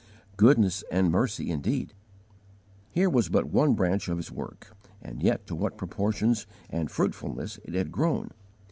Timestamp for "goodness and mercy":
0.35-1.51